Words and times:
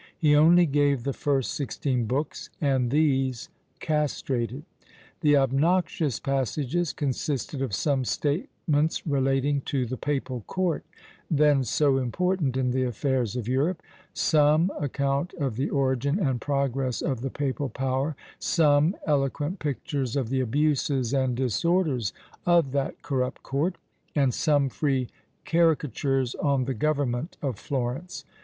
He 0.17 0.35
only 0.35 0.65
gave 0.65 1.03
the 1.03 1.13
first 1.13 1.53
sixteen 1.53 2.05
books, 2.07 2.49
and 2.59 2.89
these 2.89 3.49
castrated. 3.79 4.63
The 5.19 5.37
obnoxious 5.37 6.19
passages 6.19 6.91
consisted 6.91 7.61
of 7.61 7.75
some 7.75 8.03
statements 8.05 9.05
relating 9.05 9.61
to 9.65 9.85
the 9.85 9.97
papal 9.97 10.41
court, 10.47 10.83
then 11.29 11.63
so 11.63 11.99
important 11.99 12.57
in 12.57 12.71
the 12.71 12.81
affairs 12.81 13.35
of 13.35 13.47
Europe; 13.47 13.83
some 14.11 14.71
account 14.79 15.35
of 15.35 15.55
the 15.55 15.69
origin 15.69 16.17
and 16.17 16.41
progress 16.41 17.03
of 17.03 17.21
the 17.21 17.29
papal 17.29 17.69
power; 17.69 18.15
some 18.39 18.95
eloquent 19.05 19.59
pictures 19.59 20.15
of 20.15 20.29
the 20.29 20.41
abuses 20.41 21.13
and 21.13 21.35
disorders 21.35 22.11
of 22.47 22.71
that 22.71 23.03
corrupt 23.03 23.43
court; 23.43 23.75
and 24.15 24.33
some 24.33 24.67
free 24.67 25.09
caricatures 25.45 26.33
on 26.33 26.65
the 26.65 26.73
government 26.73 27.37
of 27.43 27.59
Florence. 27.59 28.25